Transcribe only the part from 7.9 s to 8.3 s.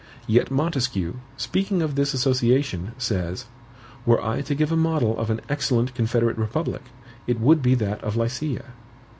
of